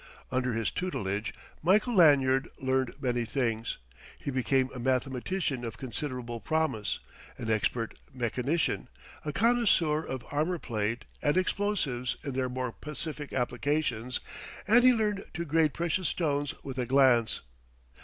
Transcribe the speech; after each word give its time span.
Under 0.31 0.53
his 0.53 0.71
tutelage, 0.71 1.31
Michael 1.61 1.93
Lanyard 1.93 2.49
learned 2.57 2.95
many 2.99 3.23
things; 3.23 3.77
he 4.17 4.31
became 4.31 4.71
a 4.73 4.79
mathematician 4.79 5.63
of 5.63 5.77
considerable 5.77 6.39
promise, 6.39 6.97
an 7.37 7.51
expert 7.51 7.93
mechanician, 8.11 8.87
a 9.23 9.31
connoisseur 9.31 10.03
of 10.03 10.25
armour 10.31 10.57
plate 10.57 11.05
and 11.21 11.37
explosives 11.37 12.15
in 12.23 12.33
their 12.33 12.49
more 12.49 12.71
pacific 12.71 13.31
applications, 13.31 14.19
and 14.67 14.83
he 14.83 14.91
learned 14.91 15.23
to 15.35 15.45
grade 15.45 15.71
precious 15.71 16.07
stones 16.09 16.55
with 16.63 16.79
a 16.79 16.87
glance. 16.87 17.41